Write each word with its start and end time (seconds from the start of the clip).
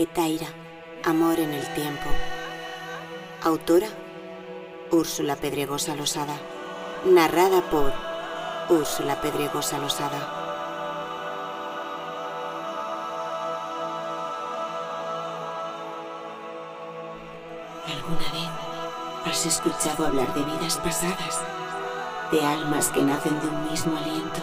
Etaira, 0.00 0.46
Amor 1.04 1.38
en 1.40 1.52
el 1.52 1.74
Tiempo. 1.74 2.08
Autora, 3.42 3.88
Úrsula 4.90 5.36
Pedregosa 5.36 5.94
Losada. 5.94 6.40
Narrada 7.04 7.60
por 7.60 7.92
Úrsula 8.70 9.20
Pedregosa 9.20 9.76
Losada. 9.76 10.16
¿Alguna 17.86 18.32
vez 18.32 19.26
has 19.26 19.44
escuchado 19.44 20.06
hablar 20.06 20.32
de 20.32 20.44
vidas 20.44 20.78
pasadas? 20.78 21.42
De 22.32 22.42
almas 22.42 22.88
que 22.88 23.02
nacen 23.02 23.38
de 23.38 23.48
un 23.48 23.70
mismo 23.70 23.98
aliento 23.98 24.40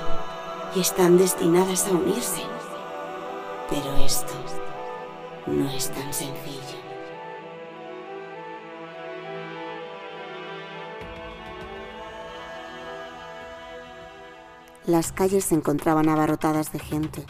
y 0.76 0.82
están 0.82 1.18
destinadas 1.18 1.88
a 1.88 1.94
unirse. 1.94 2.44
Pero 3.72 3.96
esto 4.06 4.34
no 5.48 5.70
es 5.70 5.90
tan 5.90 6.14
sencillo. 6.14 6.78
Las 14.86 15.12
calles 15.12 15.46
se 15.46 15.56
encontraban 15.56 16.08
abarrotadas 16.10 16.72
de 16.72 16.80
gente. 16.80 17.26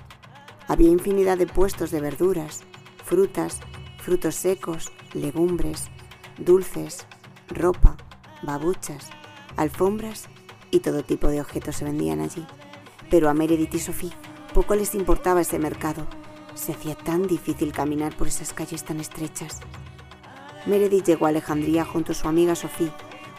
Había 0.67 0.89
infinidad 0.89 1.37
de 1.37 1.47
puestos 1.47 1.91
de 1.91 2.01
verduras, 2.01 2.63
frutas, 3.03 3.61
frutos 3.99 4.35
secos, 4.35 4.91
legumbres, 5.13 5.87
dulces, 6.37 7.05
ropa, 7.49 7.97
babuchas, 8.43 9.09
alfombras 9.55 10.27
y 10.69 10.81
todo 10.81 11.03
tipo 11.03 11.29
de 11.29 11.41
objetos 11.41 11.77
se 11.77 11.85
vendían 11.85 12.21
allí. 12.21 12.45
Pero 13.09 13.29
a 13.29 13.33
Meredith 13.33 13.73
y 13.73 13.79
Sophie 13.79 14.11
poco 14.53 14.75
les 14.75 14.93
importaba 14.93 15.41
ese 15.41 15.57
mercado. 15.57 16.05
Se 16.57 16.73
hacía 16.73 16.95
tan 16.95 17.27
difícil 17.27 17.71
caminar 17.71 18.17
por 18.17 18.27
esas 18.27 18.51
calles 18.51 18.83
tan 18.83 18.99
estrechas. 18.99 19.59
Meredith 20.65 21.05
llegó 21.05 21.27
a 21.27 21.29
Alejandría 21.29 21.85
junto 21.85 22.11
a 22.11 22.15
su 22.15 22.27
amiga 22.27 22.55
Sophie, 22.55 22.91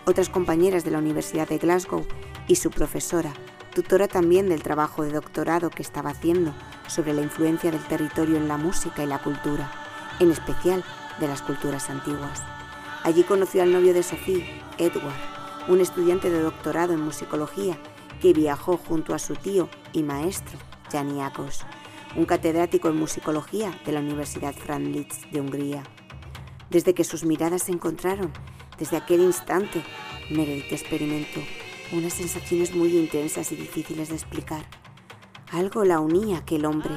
otras 0.06 0.28
compañeras 0.28 0.84
de 0.84 0.92
la 0.92 0.98
Universidad 0.98 1.48
de 1.48 1.58
Glasgow 1.58 2.06
y 2.46 2.55
su 2.55 2.70
profesora, 2.70 3.33
tutora 3.74 4.06
también 4.06 4.48
del 4.48 4.62
trabajo 4.62 5.02
de 5.02 5.11
doctorado 5.11 5.69
que 5.69 5.83
estaba 5.83 6.11
haciendo 6.11 6.55
sobre 6.86 7.12
la 7.12 7.22
influencia 7.22 7.72
del 7.72 7.84
territorio 7.84 8.36
en 8.36 8.46
la 8.46 8.56
música 8.56 9.02
y 9.02 9.06
la 9.06 9.19
cultura, 9.19 9.70
en 10.20 10.30
especial 10.30 10.84
de 11.19 11.27
las 11.27 11.42
culturas 11.42 11.91
antiguas. 11.91 12.41
Allí 13.02 13.24
conoció 13.24 13.62
al 13.62 13.72
novio 13.72 13.94
de 13.94 14.05
Sophie, 14.05 14.62
Edward, 14.78 15.69
un 15.69 15.80
estudiante 15.80 16.30
de 16.30 16.41
doctorado 16.41 16.94
en 16.94 17.00
musicología 17.00 17.77
que 18.22 18.33
viajó 18.33 18.77
junto 18.77 19.12
a 19.12 19.19
su 19.19 19.34
tío 19.34 19.69
y 19.92 20.02
maestro, 20.05 20.56
Janiakos, 20.91 21.66
un 22.17 22.25
catedrático 22.25 22.89
en 22.89 22.97
musicología 22.97 23.78
de 23.84 23.92
la 23.92 24.01
Universidad 24.01 24.55
Franz 24.55 25.31
de 25.31 25.41
Hungría. 25.41 25.83
Desde 26.70 26.95
que 26.95 27.05
sus 27.05 27.25
miradas 27.25 27.64
se 27.64 27.73
encontraron, 27.73 28.33
desde 28.78 28.97
aquel 28.97 29.20
instante, 29.20 29.83
Meredith 30.31 30.73
experimentó 30.73 31.41
unas 31.92 32.12
sensaciones 32.12 32.75
muy 32.75 32.97
intensas 32.97 33.51
y 33.53 33.56
difíciles 33.56 34.09
de 34.11 34.14
explicar. 34.14 34.64
Algo 35.51 35.84
la 35.84 36.01
unía 36.01 36.36
a 36.36 36.41
aquel 36.41 36.67
hombre, 36.67 36.95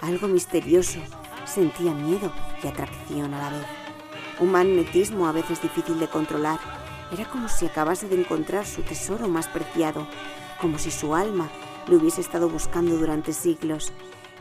algo 0.00 0.28
misterioso, 0.28 1.00
sentía 1.44 1.92
miedo 1.92 2.32
y 2.62 2.66
atracción 2.66 3.34
a 3.34 3.38
la 3.38 3.50
vez. 3.50 3.66
Un 4.40 4.52
magnetismo 4.52 5.26
a 5.26 5.32
veces 5.32 5.60
difícil 5.60 5.98
de 5.98 6.08
controlar. 6.08 6.58
Era 7.12 7.28
como 7.28 7.48
si 7.48 7.66
acabase 7.66 8.08
de 8.08 8.18
encontrar 8.18 8.64
su 8.64 8.82
tesoro 8.82 9.28
más 9.28 9.48
preciado, 9.48 10.06
como 10.60 10.78
si 10.78 10.90
su 10.90 11.14
alma 11.14 11.50
le 11.88 11.96
hubiese 11.96 12.20
estado 12.20 12.48
buscando 12.48 12.96
durante 12.96 13.32
siglos. 13.32 13.92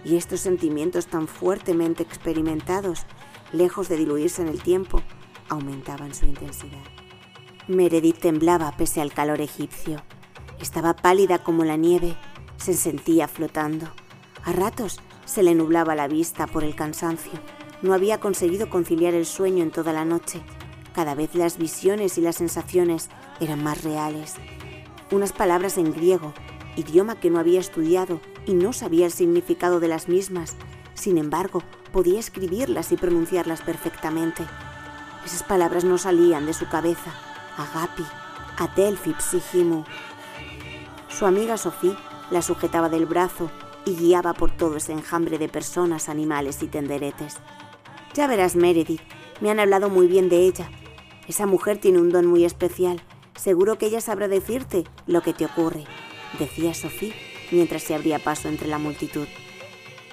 Y 0.03 0.15
estos 0.15 0.39
sentimientos 0.39 1.07
tan 1.07 1.27
fuertemente 1.27 2.03
experimentados, 2.03 3.05
lejos 3.51 3.89
de 3.89 3.97
diluirse 3.97 4.41
en 4.41 4.47
el 4.47 4.61
tiempo, 4.61 5.01
aumentaban 5.49 6.13
su 6.13 6.25
intensidad. 6.25 6.83
Meredith 7.67 8.19
temblaba 8.19 8.71
pese 8.77 9.01
al 9.01 9.13
calor 9.13 9.41
egipcio. 9.41 10.01
Estaba 10.59 10.95
pálida 10.95 11.43
como 11.43 11.63
la 11.63 11.75
nieve, 11.75 12.15
se 12.57 12.73
sentía 12.73 13.27
flotando. 13.27 13.87
A 14.43 14.53
ratos 14.53 14.99
se 15.25 15.43
le 15.43 15.53
nublaba 15.53 15.95
la 15.95 16.07
vista 16.07 16.47
por 16.47 16.63
el 16.63 16.75
cansancio. 16.75 17.33
No 17.81 17.93
había 17.93 18.19
conseguido 18.19 18.69
conciliar 18.69 19.13
el 19.13 19.25
sueño 19.25 19.63
en 19.63 19.71
toda 19.71 19.93
la 19.93 20.05
noche. 20.05 20.41
Cada 20.93 21.15
vez 21.15 21.35
las 21.35 21.57
visiones 21.57 22.17
y 22.17 22.21
las 22.21 22.37
sensaciones 22.37 23.09
eran 23.39 23.63
más 23.63 23.83
reales. 23.83 24.35
Unas 25.11 25.31
palabras 25.31 25.77
en 25.77 25.93
griego, 25.93 26.33
idioma 26.75 27.19
que 27.19 27.29
no 27.29 27.39
había 27.39 27.59
estudiado 27.59 28.19
y 28.45 28.53
no 28.53 28.73
sabía 28.73 29.05
el 29.05 29.11
significado 29.11 29.79
de 29.79 29.87
las 29.87 30.07
mismas. 30.07 30.55
Sin 30.93 31.17
embargo, 31.17 31.63
podía 31.91 32.19
escribirlas 32.19 32.91
y 32.91 32.97
pronunciarlas 32.97 33.61
perfectamente. 33.61 34.43
Esas 35.25 35.43
palabras 35.43 35.83
no 35.83 35.97
salían 35.97 36.45
de 36.45 36.53
su 36.53 36.67
cabeza. 36.67 37.13
Agapi, 37.57 38.03
Adelphi 38.57 39.13
Psihimu. 39.13 39.83
Su 41.09 41.25
amiga 41.25 41.57
Sophie 41.57 41.95
la 42.31 42.41
sujetaba 42.41 42.89
del 42.89 43.05
brazo 43.05 43.49
y 43.85 43.95
guiaba 43.95 44.33
por 44.33 44.51
todo 44.51 44.77
ese 44.77 44.91
enjambre 44.91 45.37
de 45.37 45.49
personas, 45.49 46.09
animales 46.09 46.61
y 46.63 46.67
tenderetes. 46.67 47.37
Ya 48.13 48.27
verás, 48.27 48.55
Meredith, 48.55 49.01
me 49.41 49.51
han 49.51 49.59
hablado 49.59 49.89
muy 49.89 50.07
bien 50.07 50.29
de 50.29 50.45
ella. 50.45 50.69
Esa 51.27 51.45
mujer 51.45 51.79
tiene 51.79 51.99
un 51.99 52.09
don 52.09 52.25
muy 52.25 52.45
especial. 52.45 53.01
Seguro 53.35 53.77
que 53.77 53.87
ella 53.87 54.01
sabrá 54.01 54.27
decirte 54.27 54.83
lo 55.07 55.21
que 55.21 55.33
te 55.33 55.45
ocurre, 55.45 55.85
decía 56.37 56.73
Sophie 56.73 57.13
mientras 57.51 57.83
se 57.83 57.95
abría 57.95 58.19
paso 58.19 58.47
entre 58.47 58.67
la 58.67 58.77
multitud. 58.77 59.27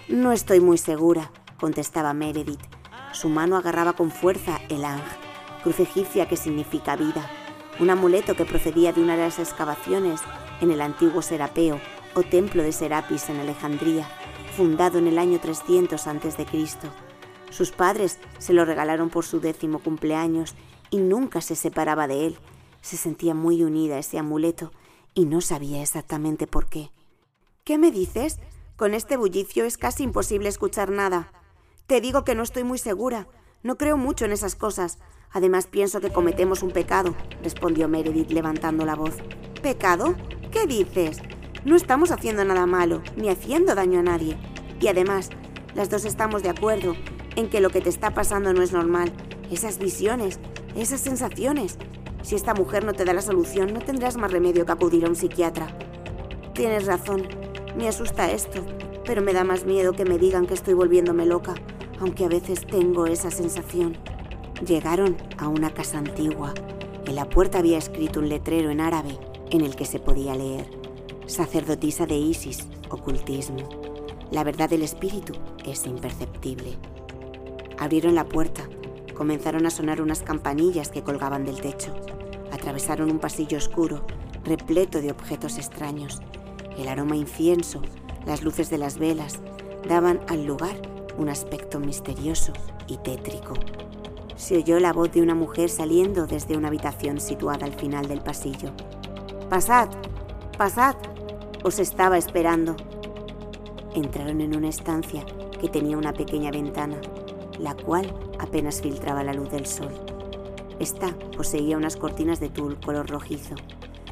No 0.08 0.32
estoy 0.32 0.60
muy 0.60 0.78
segura, 0.78 1.30
contestaba 1.58 2.14
Meredith. 2.14 2.60
Su 3.12 3.28
mano 3.28 3.56
agarraba 3.56 3.94
con 3.94 4.10
fuerza 4.10 4.60
el 4.68 4.84
Ang, 4.84 5.02
cruz 5.62 5.80
egipcia 5.80 6.28
que 6.28 6.36
significa 6.36 6.96
vida, 6.96 7.28
un 7.80 7.90
amuleto 7.90 8.36
que 8.36 8.44
procedía 8.44 8.92
de 8.92 9.02
una 9.02 9.16
de 9.16 9.24
las 9.24 9.38
excavaciones 9.38 10.20
en 10.60 10.70
el 10.70 10.80
antiguo 10.80 11.22
Serapeo 11.22 11.80
o 12.14 12.22
templo 12.22 12.62
de 12.62 12.72
Serapis 12.72 13.28
en 13.28 13.40
Alejandría, 13.40 14.08
fundado 14.56 14.98
en 14.98 15.06
el 15.06 15.18
año 15.18 15.38
300 15.38 16.06
a.C. 16.06 16.46
Sus 17.50 17.70
padres 17.70 18.18
se 18.38 18.52
lo 18.52 18.64
regalaron 18.64 19.10
por 19.10 19.24
su 19.24 19.40
décimo 19.40 19.78
cumpleaños 19.78 20.54
y 20.90 20.98
nunca 20.98 21.40
se 21.40 21.56
separaba 21.56 22.06
de 22.06 22.26
él. 22.26 22.36
Se 22.80 22.96
sentía 22.96 23.34
muy 23.34 23.62
unida 23.62 23.96
a 23.96 23.98
ese 23.98 24.18
amuleto 24.18 24.72
y 25.14 25.24
no 25.24 25.40
sabía 25.40 25.82
exactamente 25.82 26.46
por 26.46 26.66
qué. 26.66 26.90
¿Qué 27.66 27.78
me 27.78 27.90
dices? 27.90 28.38
Con 28.76 28.94
este 28.94 29.16
bullicio 29.16 29.64
es 29.64 29.76
casi 29.76 30.04
imposible 30.04 30.48
escuchar 30.48 30.92
nada. 30.92 31.32
Te 31.88 32.00
digo 32.00 32.22
que 32.22 32.36
no 32.36 32.44
estoy 32.44 32.62
muy 32.62 32.78
segura. 32.78 33.26
No 33.64 33.76
creo 33.76 33.96
mucho 33.96 34.24
en 34.24 34.30
esas 34.30 34.54
cosas. 34.54 35.00
Además 35.32 35.66
pienso 35.66 36.00
que 36.00 36.12
cometemos 36.12 36.62
un 36.62 36.70
pecado, 36.70 37.16
respondió 37.42 37.88
Meredith 37.88 38.30
levantando 38.30 38.86
la 38.86 38.94
voz. 38.94 39.16
¿Pecado? 39.62 40.14
¿Qué 40.52 40.68
dices? 40.68 41.18
No 41.64 41.74
estamos 41.74 42.12
haciendo 42.12 42.44
nada 42.44 42.66
malo, 42.66 43.02
ni 43.16 43.30
haciendo 43.30 43.74
daño 43.74 43.98
a 43.98 44.04
nadie. 44.04 44.38
Y 44.80 44.86
además, 44.86 45.30
las 45.74 45.90
dos 45.90 46.04
estamos 46.04 46.44
de 46.44 46.50
acuerdo 46.50 46.94
en 47.34 47.50
que 47.50 47.60
lo 47.60 47.70
que 47.70 47.80
te 47.80 47.88
está 47.88 48.14
pasando 48.14 48.52
no 48.52 48.62
es 48.62 48.70
normal. 48.70 49.12
Esas 49.50 49.80
visiones, 49.80 50.38
esas 50.76 51.00
sensaciones. 51.00 51.78
Si 52.22 52.36
esta 52.36 52.54
mujer 52.54 52.84
no 52.84 52.92
te 52.92 53.04
da 53.04 53.12
la 53.12 53.22
solución, 53.22 53.74
no 53.74 53.80
tendrás 53.80 54.16
más 54.16 54.30
remedio 54.30 54.64
que 54.64 54.72
acudir 54.72 55.04
a 55.04 55.08
un 55.08 55.16
psiquiatra. 55.16 55.76
Tienes 56.54 56.86
razón, 56.86 57.26
me 57.76 57.88
asusta 57.88 58.30
esto, 58.30 58.64
pero 59.04 59.22
me 59.22 59.32
da 59.32 59.44
más 59.44 59.66
miedo 59.66 59.92
que 59.92 60.04
me 60.04 60.18
digan 60.18 60.46
que 60.46 60.54
estoy 60.54 60.74
volviéndome 60.74 61.26
loca, 61.26 61.54
aunque 62.00 62.24
a 62.24 62.28
veces 62.28 62.66
tengo 62.66 63.06
esa 63.06 63.30
sensación. 63.30 63.96
Llegaron 64.66 65.16
a 65.36 65.48
una 65.48 65.72
casa 65.74 65.98
antigua. 65.98 66.54
En 67.04 67.14
la 67.14 67.28
puerta 67.28 67.58
había 67.58 67.78
escrito 67.78 68.20
un 68.20 68.28
letrero 68.28 68.70
en 68.70 68.80
árabe 68.80 69.18
en 69.50 69.60
el 69.60 69.76
que 69.76 69.84
se 69.84 70.00
podía 70.00 70.34
leer, 70.34 70.66
sacerdotisa 71.26 72.06
de 72.06 72.16
Isis, 72.16 72.66
ocultismo. 72.88 73.68
La 74.30 74.42
verdad 74.42 74.70
del 74.70 74.82
espíritu 74.82 75.34
es 75.64 75.86
imperceptible. 75.86 76.72
Abrieron 77.78 78.14
la 78.14 78.24
puerta. 78.24 78.68
Comenzaron 79.14 79.66
a 79.66 79.70
sonar 79.70 80.02
unas 80.02 80.22
campanillas 80.22 80.88
que 80.90 81.02
colgaban 81.02 81.44
del 81.44 81.60
techo. 81.60 81.94
Atravesaron 82.52 83.10
un 83.10 83.18
pasillo 83.18 83.58
oscuro, 83.58 84.04
repleto 84.44 85.00
de 85.00 85.10
objetos 85.10 85.58
extraños. 85.58 86.20
El 86.78 86.88
aroma 86.88 87.16
incienso, 87.16 87.82
las 88.26 88.42
luces 88.42 88.70
de 88.70 88.78
las 88.78 88.98
velas, 88.98 89.40
daban 89.88 90.20
al 90.28 90.44
lugar 90.46 90.76
un 91.18 91.28
aspecto 91.28 91.80
misterioso 91.80 92.52
y 92.86 92.96
tétrico. 92.98 93.54
Se 94.36 94.56
oyó 94.56 94.78
la 94.78 94.92
voz 94.92 95.12
de 95.12 95.22
una 95.22 95.34
mujer 95.34 95.70
saliendo 95.70 96.26
desde 96.26 96.56
una 96.56 96.68
habitación 96.68 97.20
situada 97.20 97.66
al 97.66 97.72
final 97.72 98.06
del 98.08 98.20
pasillo. 98.20 98.70
Pasad, 99.48 99.88
pasad, 100.58 100.96
os 101.64 101.78
estaba 101.78 102.18
esperando. 102.18 102.76
Entraron 103.94 104.40
en 104.40 104.56
una 104.56 104.68
estancia 104.68 105.24
que 105.60 105.68
tenía 105.68 105.96
una 105.96 106.12
pequeña 106.12 106.50
ventana 106.50 107.00
la 107.58 107.74
cual 107.74 108.12
apenas 108.38 108.80
filtraba 108.80 109.24
la 109.24 109.32
luz 109.32 109.50
del 109.50 109.66
sol. 109.66 109.92
Esta 110.78 111.14
poseía 111.36 111.76
unas 111.76 111.96
cortinas 111.96 112.40
de 112.40 112.48
tul 112.48 112.78
color 112.80 113.08
rojizo. 113.08 113.54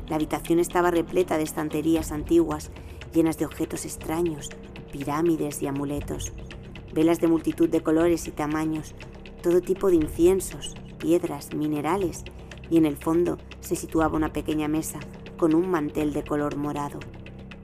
La 0.09 0.17
habitación 0.17 0.59
estaba 0.59 0.91
repleta 0.91 1.39
de 1.39 1.45
estanterías 1.45 2.13
antiguas 2.13 2.71
llenas 3.13 3.39
de 3.39 3.47
objetos 3.47 3.85
extraños, 3.85 4.51
pirámides 4.93 5.63
y 5.63 5.67
amuletos. 5.67 6.33
velas 6.93 7.21
de 7.21 7.27
multitud 7.27 7.69
de 7.69 7.83
colores 7.83 8.29
y 8.29 8.31
tamaños, 8.31 8.95
todo 9.43 9.61
tipo 9.61 9.89
de 9.89 9.97
inciensos, 9.97 10.75
piedras, 10.99 11.53
minerales, 11.53 12.23
y 12.71 12.77
en 12.77 12.87
el 12.87 12.97
fondo 12.97 13.39
se 13.61 13.77
situaba 13.77 14.17
una 14.17 14.33
pequeña 14.33 14.69
mesa 14.69 15.01
con 15.37 15.55
un 15.55 15.69
mantel 15.69 16.13
de 16.13 16.23
color 16.23 16.57
morado. 16.57 17.01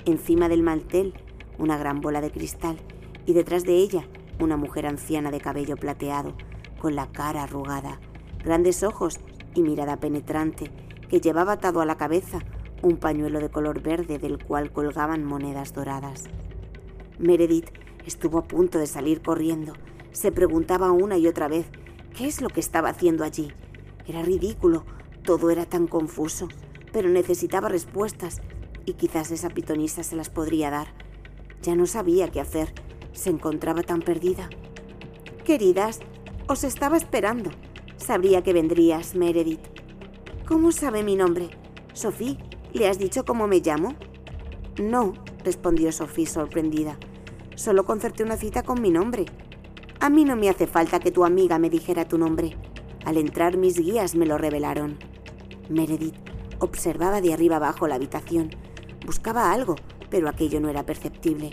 Encima 0.05 0.49
del 0.49 0.63
mantel, 0.63 1.15
una 1.59 1.79
gran 1.79 2.01
bola 2.01 2.21
de 2.21 2.33
cristal 2.33 2.77
y 3.25 3.33
detrás 3.33 3.65
de 3.65 3.77
ella, 3.77 4.09
una 4.41 4.57
mujer 4.57 4.87
anciana 4.87 5.31
de 5.31 5.41
cabello 5.41 5.77
plateado, 5.77 6.35
con 6.81 6.97
la 6.97 7.07
cara 7.13 7.45
arrugada, 7.45 8.01
grandes 8.43 8.83
ojos 8.83 9.21
y 9.55 9.63
mirada 9.63 9.99
penetrante, 9.99 10.71
que 11.11 11.21
llevaba 11.21 11.53
atado 11.53 11.81
a 11.81 11.87
la 11.87 11.97
cabeza 11.97 12.39
un 12.83 12.97
pañuelo 12.97 13.41
de 13.41 13.51
color 13.51 13.83
verde 13.83 14.19
del 14.19 14.43
cual 14.43 14.73
colgaban 14.73 15.25
monedas 15.25 15.75
doradas. 15.75 16.25
Meredith 17.19 17.69
estuvo 18.07 18.39
a 18.39 18.45
punto 18.45 18.79
de 18.79 18.87
salir 18.87 19.21
corriendo. 19.21 19.75
Se 20.13 20.33
preguntaba 20.33 20.93
una 20.93 21.19
y 21.19 21.27
otra 21.27 21.49
vez 21.49 21.67
qué 22.17 22.27
es 22.27 22.41
lo 22.41 22.49
que 22.49 22.61
estaba 22.61 22.89
haciendo 22.89 23.25
allí. 23.25 23.53
Era 24.07 24.23
ridículo, 24.23 24.85
todo 25.25 25.51
era 25.51 25.67
tan 25.67 25.87
confuso, 25.87 26.49
pero 26.93 27.09
necesitaba 27.09 27.69
respuestas 27.69 28.41
y 28.87 28.95
quizás 28.95 29.31
esa 29.31 29.51
pitonisa 29.51 30.03
se 30.03 30.17
las 30.17 30.31
podría 30.31 30.71
dar. 30.71 30.95
Ya 31.63 31.75
no 31.75 31.87
sabía 31.87 32.31
qué 32.31 32.41
hacer, 32.41 32.73
se 33.13 33.31
encontraba 33.31 33.83
tan 33.83 34.01
perdida. 34.01 34.49
Queridas, 35.45 36.01
os 36.49 36.65
estaba 36.65 36.97
esperando. 36.97 37.51
Sabría 37.97 38.43
que 38.43 38.53
vendrías, 38.53 39.15
Meredith. 39.15 39.80
¿Cómo 40.51 40.73
sabe 40.73 41.05
mi 41.05 41.15
nombre? 41.15 41.49
Sophie, 41.93 42.37
¿le 42.73 42.89
has 42.89 42.99
dicho 42.99 43.25
cómo 43.25 43.47
me 43.47 43.61
llamo? 43.61 43.95
No, 44.83 45.13
respondió 45.45 45.93
Sophie 45.93 46.27
sorprendida. 46.27 46.99
Solo 47.55 47.85
concerté 47.85 48.25
una 48.25 48.37
cita 48.37 48.65
con 48.65 48.83
mi 48.83 48.91
nombre. 48.91 49.27
A 50.01 50.11
mí 50.11 50.25
no 50.25 50.35
me 50.35 50.49
hace 50.49 50.67
falta 50.67 50.99
que 50.99 51.13
tu 51.13 51.25
amiga 51.25 51.61
me 51.61 51.71
dijera 51.71 52.09
tu 52.09 52.19
nombre. 52.19 52.57
Al 53.05 53.17
entrar 53.17 53.59
mis 53.59 53.79
guías 53.79 54.17
me 54.17 54.27
lo 54.27 54.39
revelaron. 54.39 54.99
Meredith 55.69 56.17
observaba 56.59 57.21
de 57.21 57.33
arriba 57.33 57.57
abajo 57.57 57.87
la 57.87 57.95
habitación. 57.95 58.51
Buscaba 59.07 59.53
algo, 59.53 59.77
pero 60.11 60.29
aquello 60.29 60.59
no 60.61 60.69
era 60.69 60.85
perceptible. 60.85 61.53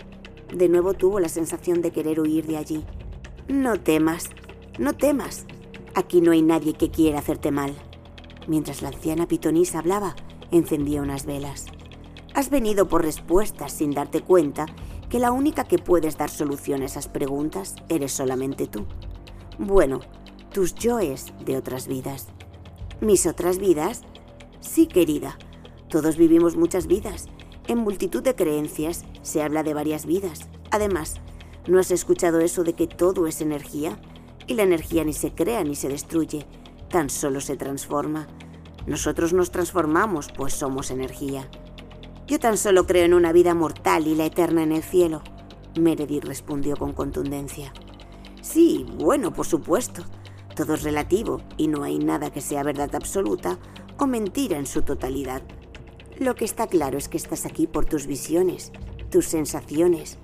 De 0.52 0.68
nuevo 0.68 0.94
tuvo 0.94 1.20
la 1.20 1.28
sensación 1.28 1.82
de 1.82 1.92
querer 1.92 2.18
huir 2.18 2.48
de 2.48 2.56
allí. 2.56 2.84
No 3.46 3.78
temas, 3.78 4.28
no 4.76 4.92
temas. 4.94 5.46
Aquí 5.94 6.20
no 6.20 6.32
hay 6.32 6.42
nadie 6.42 6.74
que 6.74 6.90
quiera 6.90 7.20
hacerte 7.20 7.52
mal. 7.52 7.76
Mientras 8.48 8.82
la 8.82 8.88
anciana 8.88 9.28
pitonisa 9.28 9.78
hablaba, 9.78 10.16
encendía 10.50 11.02
unas 11.02 11.26
velas. 11.26 11.66
Has 12.34 12.50
venido 12.50 12.88
por 12.88 13.04
respuestas 13.04 13.72
sin 13.72 13.90
darte 13.90 14.22
cuenta 14.22 14.66
que 15.10 15.18
la 15.18 15.32
única 15.32 15.64
que 15.64 15.78
puedes 15.78 16.16
dar 16.16 16.30
solución 16.30 16.82
a 16.82 16.86
esas 16.86 17.08
preguntas 17.08 17.76
eres 17.88 18.12
solamente 18.12 18.66
tú. 18.66 18.86
Bueno, 19.58 20.00
tus 20.52 20.74
yoes 20.74 21.32
de 21.44 21.58
otras 21.58 21.88
vidas. 21.88 22.28
¿Mis 23.00 23.26
otras 23.26 23.58
vidas? 23.58 24.02
Sí, 24.60 24.86
querida. 24.86 25.38
Todos 25.88 26.16
vivimos 26.16 26.56
muchas 26.56 26.86
vidas. 26.86 27.26
En 27.66 27.78
multitud 27.78 28.22
de 28.22 28.34
creencias 28.34 29.04
se 29.22 29.42
habla 29.42 29.62
de 29.62 29.74
varias 29.74 30.06
vidas. 30.06 30.48
Además, 30.70 31.20
¿no 31.66 31.78
has 31.78 31.90
escuchado 31.90 32.40
eso 32.40 32.64
de 32.64 32.72
que 32.72 32.86
todo 32.86 33.26
es 33.26 33.40
energía? 33.40 34.00
Y 34.46 34.54
la 34.54 34.62
energía 34.62 35.04
ni 35.04 35.12
se 35.12 35.34
crea 35.34 35.64
ni 35.64 35.74
se 35.74 35.88
destruye, 35.88 36.46
tan 36.88 37.10
solo 37.10 37.40
se 37.40 37.56
transforma. 37.56 38.26
Nosotros 38.86 39.32
nos 39.32 39.50
transformamos, 39.50 40.28
pues 40.36 40.54
somos 40.54 40.90
energía. 40.90 41.48
Yo 42.26 42.38
tan 42.38 42.58
solo 42.58 42.86
creo 42.86 43.04
en 43.04 43.14
una 43.14 43.32
vida 43.32 43.54
mortal 43.54 44.06
y 44.06 44.14
la 44.14 44.26
eterna 44.26 44.62
en 44.62 44.72
el 44.72 44.82
cielo, 44.82 45.22
Meredith 45.78 46.24
respondió 46.24 46.76
con 46.76 46.92
contundencia. 46.92 47.72
Sí, 48.42 48.86
bueno, 48.98 49.32
por 49.32 49.46
supuesto. 49.46 50.04
Todo 50.54 50.74
es 50.74 50.82
relativo 50.82 51.40
y 51.56 51.68
no 51.68 51.84
hay 51.84 51.98
nada 51.98 52.30
que 52.30 52.40
sea 52.40 52.62
verdad 52.62 52.94
absoluta 52.94 53.58
o 53.98 54.06
mentira 54.06 54.58
en 54.58 54.66
su 54.66 54.82
totalidad. 54.82 55.42
Lo 56.18 56.34
que 56.34 56.44
está 56.44 56.66
claro 56.66 56.98
es 56.98 57.08
que 57.08 57.16
estás 57.16 57.46
aquí 57.46 57.66
por 57.66 57.84
tus 57.84 58.06
visiones, 58.06 58.72
tus 59.10 59.26
sensaciones, 59.26 60.18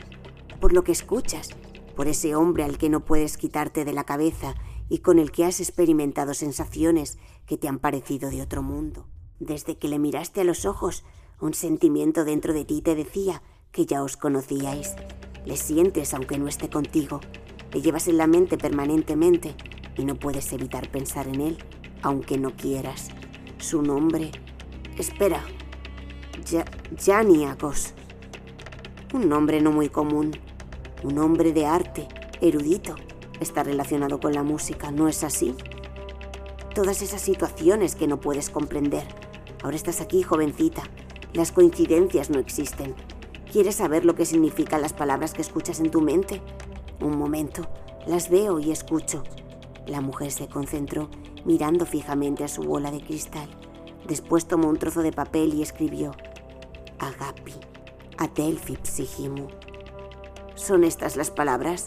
por 0.61 0.73
lo 0.73 0.83
que 0.83 0.93
escuchas, 0.93 1.51
por 1.95 2.09
ese 2.09 2.35
hombre 2.35 2.65
al 2.65 2.79
que 2.79 2.89
no 2.89 3.05
puedes 3.05 3.37
quitarte 3.37 3.85
de 3.85 3.93
la 3.93 4.05
cabeza 4.05 4.55
y 4.89 4.99
con 4.99 5.19
el 5.19 5.31
que 5.31 5.45
has 5.45 5.61
experimentado 5.61 6.35
sensaciones 6.35 7.19
que 7.47 7.57
te 7.57 7.69
han 7.69 7.79
parecido 7.79 8.31
de 8.31 8.43
otro 8.43 8.63
mundo. 8.63 9.07
Desde 9.41 9.77
que 9.77 9.89
le 9.89 9.99
miraste 9.99 10.41
a 10.41 10.45
los 10.45 10.65
ojos, 10.65 11.05
un 11.41 11.55
sentimiento 11.55 12.25
dentro 12.25 12.53
de 12.53 12.65
ti 12.65 12.81
te 12.81 12.95
decía 12.95 13.43
que 13.73 13.87
ya 13.87 14.03
os 14.03 14.17
conocíais. 14.17 14.95
Le 15.45 15.57
sientes 15.57 16.15
aunque 16.15 16.39
no 16.39 16.49
esté 16.49 16.71
contigo. 16.71 17.21
Le 17.73 17.83
llevas 17.83 18.09
en 18.09 18.17
la 18.17 18.27
mente 18.27 18.57
permanentemente 18.57 19.55
y 19.97 20.05
no 20.05 20.15
puedes 20.15 20.53
evitar 20.53 20.91
pensar 20.91 21.29
en 21.29 21.41
él, 21.41 21.59
aunque 22.03 22.39
no 22.39 22.57
quieras. 22.57 23.09
Su 23.59 23.83
nombre... 23.83 24.31
Espera. 24.97 25.45
Ya. 26.47 26.65
Un 29.13 29.29
nombre 29.29 29.61
no 29.61 29.73
muy 29.73 29.89
común. 29.89 30.31
Un 31.03 31.19
hombre 31.19 31.53
de 31.53 31.67
arte, 31.67 32.07
erudito. 32.41 32.95
Está 33.41 33.65
relacionado 33.65 34.21
con 34.21 34.33
la 34.33 34.45
música, 34.45 34.93
¿no 34.93 35.09
es 35.09 35.25
así? 35.25 35.55
Todas 36.75 37.03
esas 37.03 37.23
situaciones 37.23 37.95
que 37.95 38.09
no 38.09 38.19
puedes 38.19 38.51
comprender. 38.51 39.07
Ahora 39.63 39.77
estás 39.77 40.01
aquí, 40.01 40.25
jovencita, 40.25 40.83
las 41.33 41.53
coincidencias 41.53 42.31
no 42.31 42.41
existen. 42.41 42.97
¿Quieres 43.53 43.77
saber 43.77 44.05
lo 44.05 44.17
que 44.17 44.27
significan 44.27 44.83
las 44.83 44.93
palabras 44.93 45.35
que 45.35 45.43
escuchas 45.43 45.79
en 45.79 45.93
tu 45.93 46.01
mente? 46.01 46.43
Un 47.01 47.17
momento, 47.17 47.69
las 48.09 48.29
veo 48.29 48.59
y 48.59 48.73
escucho. 48.73 49.23
La 49.87 50.01
mujer 50.01 50.33
se 50.33 50.49
concentró, 50.49 51.11
mirando 51.45 51.87
fijamente 51.87 52.43
a 52.43 52.49
su 52.49 52.63
bola 52.63 52.91
de 52.91 53.01
cristal. 53.01 53.49
Después 54.09 54.47
tomó 54.47 54.69
un 54.69 54.79
trozo 54.79 55.03
de 55.03 55.13
papel 55.13 55.55
y 55.55 55.63
escribió: 55.63 56.11
Agapi, 56.99 57.55
Adelphi 58.19 58.77
Psihimu. 58.83 59.47
¿Son 60.57 60.83
estas 60.83 61.17
las 61.17 61.31
palabras? 61.31 61.87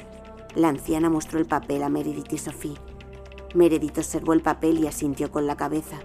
La 0.56 0.69
anciana 0.69 1.10
mostró 1.10 1.39
el 1.39 1.45
papel 1.45 1.84
a 1.84 1.89
Meredith 1.89 2.31
y 2.31 2.38
Sophie. 2.38 2.78
Meredith 3.53 3.97
observó 3.97 4.33
el 4.33 4.41
papel 4.41 4.79
y 4.79 4.88
asintió 4.88 5.31
con 5.31 5.47
la 5.47 5.55
cabeza. 5.55 5.99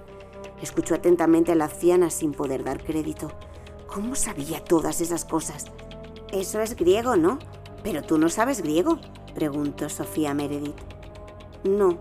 Escuchó 0.60 0.94
atentamente 0.94 1.52
a 1.52 1.54
la 1.54 1.64
anciana 1.64 2.10
sin 2.10 2.32
poder 2.32 2.64
dar 2.64 2.84
crédito. 2.84 3.32
¿Cómo 3.88 4.14
sabía 4.14 4.64
todas 4.64 5.00
esas 5.00 5.24
cosas? 5.24 5.66
Eso 6.32 6.60
es 6.60 6.76
griego, 6.76 7.16
¿no? 7.16 7.38
Pero 7.82 8.02
tú 8.02 8.16
no 8.16 8.28
sabes 8.28 8.62
griego, 8.62 8.98
preguntó 9.34 9.88
Sofía 9.88 10.34
Meredith. 10.34 10.80
No. 11.64 11.98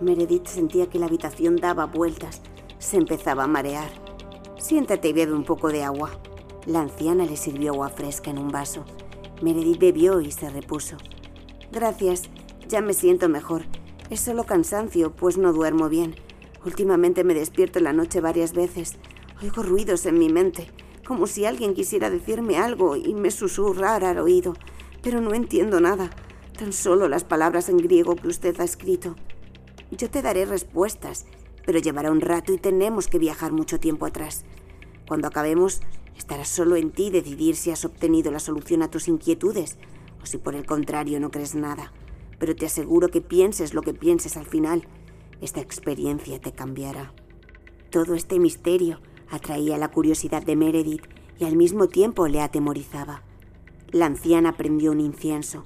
Meredith 0.00 0.46
sentía 0.46 0.88
que 0.88 0.98
la 0.98 1.06
habitación 1.06 1.56
daba 1.56 1.86
vueltas. 1.86 2.40
Se 2.78 2.96
empezaba 2.96 3.44
a 3.44 3.48
marear. 3.48 3.90
Siéntate 4.58 5.08
y 5.08 5.12
bebe 5.12 5.32
un 5.32 5.44
poco 5.44 5.68
de 5.68 5.84
agua. 5.84 6.10
La 6.66 6.80
anciana 6.80 7.24
le 7.24 7.36
sirvió 7.36 7.72
agua 7.72 7.90
fresca 7.90 8.30
en 8.30 8.38
un 8.38 8.48
vaso. 8.48 8.84
Meredith 9.42 9.78
bebió 9.78 10.20
y 10.20 10.32
se 10.32 10.48
repuso. 10.48 10.96
Gracias, 11.70 12.22
ya 12.68 12.80
me 12.80 12.94
siento 12.94 13.28
mejor. 13.28 13.64
Es 14.10 14.20
solo 14.20 14.44
cansancio, 14.44 15.12
pues 15.12 15.38
no 15.38 15.52
duermo 15.52 15.88
bien. 15.88 16.14
Últimamente 16.64 17.24
me 17.24 17.34
despierto 17.34 17.78
en 17.78 17.84
la 17.84 17.92
noche 17.92 18.20
varias 18.20 18.52
veces. 18.52 18.96
Oigo 19.42 19.62
ruidos 19.62 20.06
en 20.06 20.18
mi 20.18 20.28
mente, 20.28 20.70
como 21.06 21.26
si 21.26 21.44
alguien 21.44 21.74
quisiera 21.74 22.10
decirme 22.10 22.58
algo 22.58 22.96
y 22.96 23.14
me 23.14 23.30
susurrara 23.30 24.10
al 24.10 24.18
oído, 24.18 24.54
pero 25.02 25.20
no 25.20 25.34
entiendo 25.34 25.80
nada, 25.80 26.10
tan 26.56 26.72
solo 26.72 27.08
las 27.08 27.24
palabras 27.24 27.68
en 27.68 27.78
griego 27.78 28.14
que 28.14 28.28
usted 28.28 28.60
ha 28.60 28.64
escrito. 28.64 29.16
Yo 29.90 30.08
te 30.08 30.22
daré 30.22 30.44
respuestas, 30.44 31.26
pero 31.66 31.78
llevará 31.78 32.10
un 32.10 32.20
rato 32.20 32.52
y 32.52 32.58
tenemos 32.58 33.08
que 33.08 33.18
viajar 33.18 33.52
mucho 33.52 33.80
tiempo 33.80 34.06
atrás. 34.06 34.44
Cuando 35.08 35.26
acabemos, 35.28 35.80
estará 36.16 36.44
solo 36.44 36.76
en 36.76 36.90
ti 36.92 37.10
decidir 37.10 37.56
si 37.56 37.70
has 37.70 37.84
obtenido 37.84 38.30
la 38.30 38.38
solución 38.38 38.82
a 38.82 38.90
tus 38.90 39.08
inquietudes 39.08 39.78
o 40.22 40.26
si 40.26 40.38
por 40.38 40.54
el 40.54 40.64
contrario 40.64 41.18
no 41.18 41.30
crees 41.30 41.54
nada. 41.54 41.92
Pero 42.42 42.56
te 42.56 42.66
aseguro 42.66 43.08
que 43.08 43.20
pienses 43.20 43.72
lo 43.72 43.82
que 43.82 43.94
pienses 43.94 44.36
al 44.36 44.46
final, 44.46 44.82
esta 45.40 45.60
experiencia 45.60 46.40
te 46.40 46.50
cambiará. 46.50 47.12
Todo 47.88 48.16
este 48.16 48.40
misterio 48.40 48.98
atraía 49.30 49.78
la 49.78 49.92
curiosidad 49.92 50.42
de 50.42 50.56
Meredith 50.56 51.04
y 51.38 51.44
al 51.44 51.54
mismo 51.54 51.86
tiempo 51.86 52.26
le 52.26 52.40
atemorizaba. 52.40 53.22
La 53.92 54.06
anciana 54.06 54.56
prendió 54.56 54.90
un 54.90 54.98
incienso. 54.98 55.64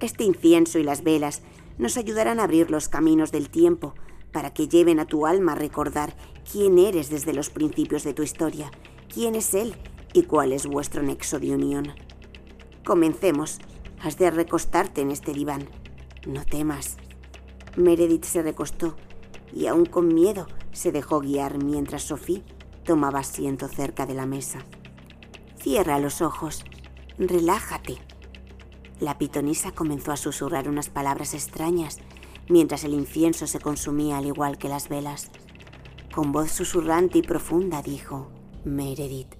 Este 0.00 0.24
incienso 0.24 0.78
y 0.78 0.82
las 0.82 1.04
velas 1.04 1.42
nos 1.76 1.98
ayudarán 1.98 2.40
a 2.40 2.44
abrir 2.44 2.70
los 2.70 2.88
caminos 2.88 3.30
del 3.30 3.50
tiempo 3.50 3.92
para 4.32 4.54
que 4.54 4.66
lleven 4.66 5.00
a 5.00 5.06
tu 5.06 5.26
alma 5.26 5.52
a 5.52 5.56
recordar 5.56 6.16
quién 6.50 6.78
eres 6.78 7.10
desde 7.10 7.34
los 7.34 7.50
principios 7.50 8.02
de 8.02 8.14
tu 8.14 8.22
historia, 8.22 8.70
quién 9.12 9.34
es 9.34 9.52
Él 9.52 9.74
y 10.14 10.22
cuál 10.22 10.54
es 10.54 10.64
vuestro 10.64 11.02
nexo 11.02 11.38
de 11.38 11.52
unión. 11.52 11.92
Comencemos. 12.82 13.58
Has 14.00 14.16
de 14.16 14.30
recostarte 14.30 15.02
en 15.02 15.10
este 15.10 15.34
diván. 15.34 15.68
No 16.26 16.44
temas. 16.44 16.96
Meredith 17.76 18.24
se 18.24 18.42
recostó 18.42 18.96
y 19.52 19.66
aún 19.66 19.86
con 19.86 20.14
miedo 20.14 20.46
se 20.72 20.92
dejó 20.92 21.20
guiar 21.20 21.62
mientras 21.62 22.02
Sophie 22.02 22.44
tomaba 22.84 23.20
asiento 23.20 23.68
cerca 23.68 24.06
de 24.06 24.14
la 24.14 24.26
mesa. 24.26 24.64
Cierra 25.58 25.98
los 25.98 26.22
ojos, 26.22 26.64
relájate. 27.18 27.98
La 29.00 29.18
pitonisa 29.18 29.72
comenzó 29.72 30.12
a 30.12 30.16
susurrar 30.16 30.68
unas 30.68 30.88
palabras 30.88 31.34
extrañas 31.34 31.98
mientras 32.48 32.84
el 32.84 32.94
incienso 32.94 33.46
se 33.46 33.60
consumía 33.60 34.18
al 34.18 34.26
igual 34.26 34.58
que 34.58 34.68
las 34.68 34.88
velas. 34.88 35.30
Con 36.14 36.32
voz 36.32 36.50
susurrante 36.50 37.18
y 37.18 37.22
profunda 37.22 37.82
dijo, 37.82 38.30
Meredith, 38.64 39.34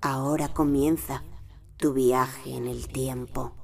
ahora 0.00 0.54
comienza 0.54 1.24
tu 1.76 1.92
viaje 1.92 2.54
en 2.54 2.66
el 2.68 2.88
tiempo. 2.88 3.61